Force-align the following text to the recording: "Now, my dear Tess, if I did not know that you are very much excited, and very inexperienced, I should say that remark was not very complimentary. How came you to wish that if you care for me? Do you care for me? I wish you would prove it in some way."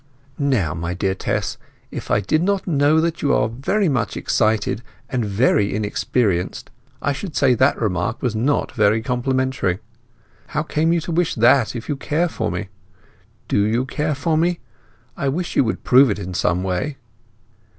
"Now, 0.39 0.73
my 0.73 0.95
dear 0.95 1.13
Tess, 1.13 1.59
if 1.91 2.09
I 2.09 2.21
did 2.21 2.41
not 2.41 2.65
know 2.65 2.99
that 2.99 3.21
you 3.21 3.35
are 3.35 3.47
very 3.47 3.87
much 3.87 4.17
excited, 4.17 4.81
and 5.11 5.23
very 5.23 5.75
inexperienced, 5.75 6.71
I 7.03 7.13
should 7.13 7.35
say 7.35 7.53
that 7.53 7.79
remark 7.79 8.19
was 8.19 8.35
not 8.35 8.71
very 8.71 9.03
complimentary. 9.03 9.77
How 10.57 10.63
came 10.63 10.91
you 10.91 11.01
to 11.01 11.11
wish 11.11 11.35
that 11.35 11.75
if 11.75 11.87
you 11.87 11.95
care 11.97 12.29
for 12.29 12.49
me? 12.49 12.69
Do 13.47 13.61
you 13.63 13.85
care 13.85 14.15
for 14.15 14.39
me? 14.39 14.59
I 15.15 15.27
wish 15.27 15.55
you 15.55 15.63
would 15.65 15.83
prove 15.83 16.09
it 16.09 16.17
in 16.17 16.33
some 16.33 16.63
way." 16.63 16.97